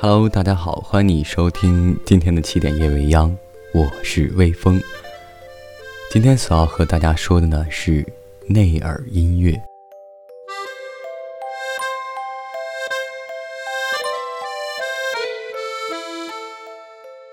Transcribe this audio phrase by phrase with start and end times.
[0.00, 3.36] Hello，大家好，欢迎你收听今天的七点夜未央，
[3.74, 4.80] 我是微风。
[6.12, 8.06] 今天所要和大家说的呢是
[8.46, 9.60] 内耳音乐。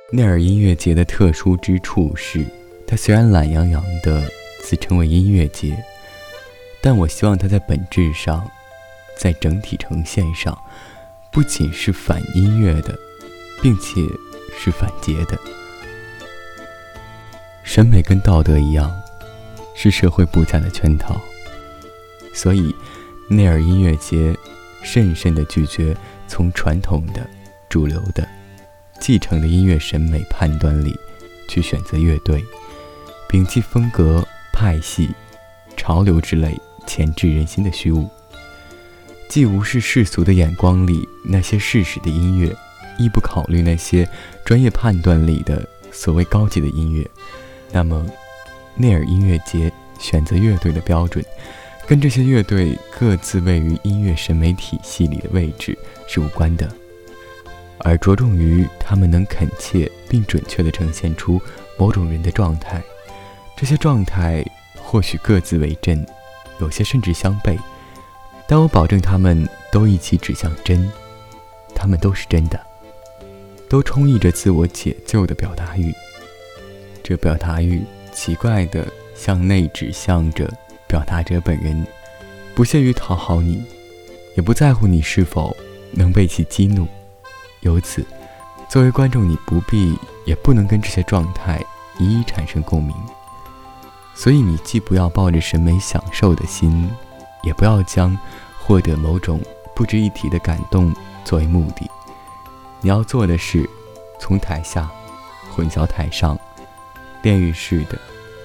[0.09, 2.43] 内耳音乐节的特殊之处是，
[2.87, 4.23] 它虽然懒洋洋的
[4.63, 5.77] 自称为音乐节，
[6.81, 8.49] 但我希望它在本质上，
[9.15, 10.59] 在整体呈现上，
[11.35, 12.97] 不仅是反音乐的，
[13.61, 14.01] 并且
[14.57, 15.37] 是反节的。
[17.61, 18.89] 审美跟道德一样，
[19.75, 21.19] 是社会布下的圈套，
[22.33, 22.73] 所以
[23.27, 24.33] 内耳音乐节
[24.81, 25.93] 深深的拒绝
[26.25, 27.29] 从传统的、
[27.67, 28.25] 主流的。
[29.01, 30.97] 继承的音乐审美判断里，
[31.49, 32.41] 去选择乐队，
[33.27, 35.13] 摒弃风格、派系、
[35.75, 36.57] 潮流之类
[36.87, 38.09] 钳制人心的虚无，
[39.35, 42.55] 既无视世俗的眼光里那些事实的音乐，
[42.97, 44.07] 亦不考虑那些
[44.45, 47.05] 专业判断里的所谓高级的音乐。
[47.69, 48.07] 那么，
[48.75, 49.69] 内尔音乐节
[49.99, 51.21] 选择乐队的标准，
[51.85, 56.73] 跟这些乐队各自位于音乐审美体系里的位置是无关的。
[57.79, 61.41] 而着重于他们能恳切并准确地呈现出
[61.77, 62.81] 某种人的状态，
[63.57, 64.45] 这些状态
[64.77, 66.07] 或许各自为真，
[66.61, 67.59] 有些甚至相悖，
[68.47, 70.89] 但我保证他们都一起指向真，
[71.73, 72.59] 他们都是真的，
[73.67, 75.93] 都充溢着自我解救的表达欲。
[77.03, 80.51] 这表达欲奇怪地向内指向着
[80.87, 81.85] 表达者本人，
[82.53, 83.63] 不屑于讨好你，
[84.35, 85.55] 也不在乎你是否
[85.91, 86.87] 能被其激怒。
[87.61, 88.05] 由此，
[88.69, 91.59] 作为观众，你不必也不能跟这些状态
[91.99, 92.95] 一一产生共鸣。
[94.13, 96.89] 所以，你既不要抱着审美享受的心，
[97.43, 98.17] 也不要将
[98.65, 99.39] 获得某种
[99.75, 100.91] 不值一提的感动
[101.23, 101.89] 作为目的。
[102.81, 103.69] 你要做的是，
[104.19, 104.89] 从台下
[105.51, 106.37] 混淆台上，
[107.21, 107.99] 炼狱式的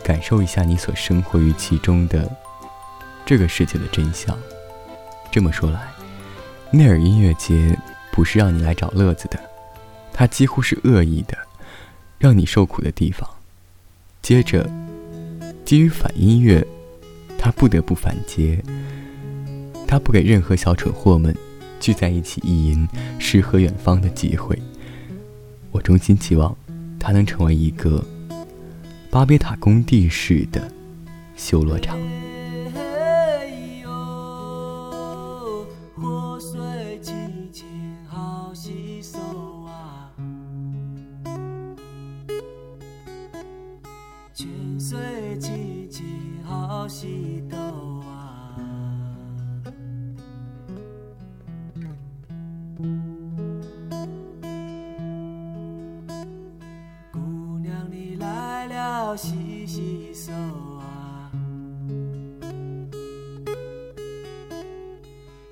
[0.04, 2.30] 感受一下你所生活于其中的
[3.24, 4.36] 这个世界的真相。
[5.30, 5.88] 这么说来，
[6.70, 7.78] 内尔音乐节。
[8.12, 9.38] 不是让你来找乐子的，
[10.12, 11.38] 它几乎是恶意的，
[12.18, 13.26] 让你受苦的地方。
[14.20, 14.68] 接着，
[15.64, 16.66] 基于反音乐，
[17.38, 18.60] 他不得不反击，
[19.90, 21.34] 他不给任何小蠢货们
[21.80, 24.56] 聚在一起意淫诗和远方的机会。
[25.72, 26.56] 我衷心期望，
[26.96, 28.04] 他能成为一个
[29.10, 30.70] 巴别塔工地式的
[31.36, 31.98] 修罗场。
[59.16, 60.32] 洗洗手
[60.78, 61.30] 啊，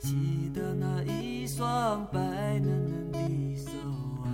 [0.00, 2.18] 洗的那一双白
[2.60, 3.70] 嫩嫩的手
[4.24, 4.28] 啊，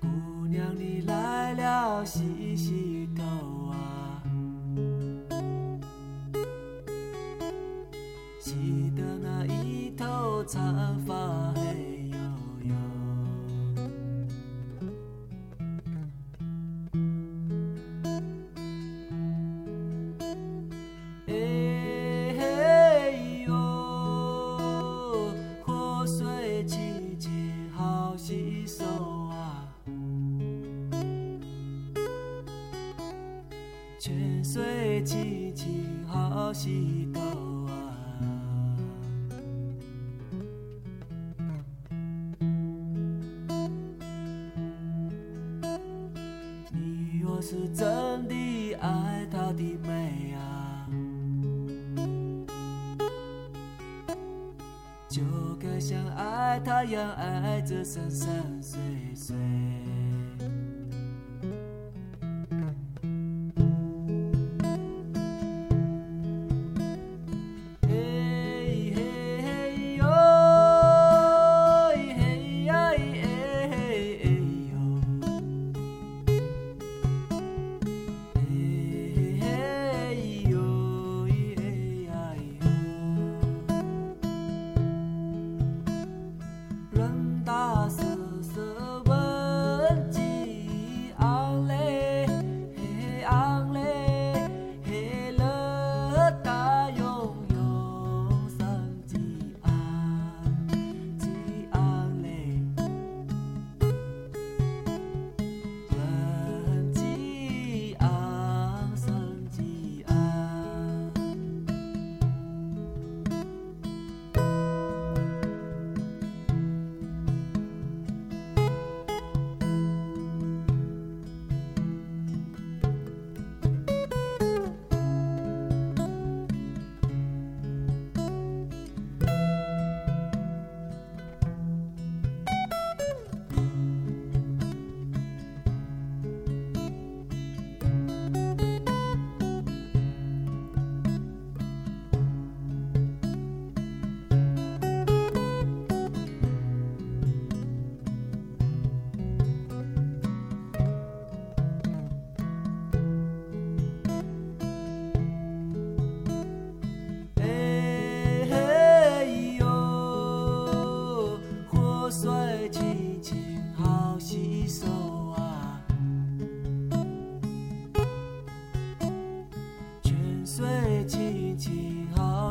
[0.00, 3.63] 姑娘你来了，洗洗头
[10.46, 12.18] 长发黑悠
[12.64, 12.74] 悠，
[21.26, 21.32] 哎
[22.38, 23.52] 嘿哟，
[25.64, 27.30] 河水清清
[27.72, 28.84] 好洗手
[29.30, 29.66] 啊，
[33.98, 37.63] 泉水清清好洗头
[49.56, 50.86] 的美啊，
[55.08, 55.22] 就
[55.60, 58.28] 该像爱她样爱着山山
[58.62, 58.78] 水
[59.14, 59.36] 水。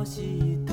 [0.04, 0.73] 清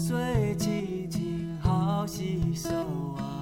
[0.00, 2.70] 水清清好洗手
[3.18, 3.39] 啊。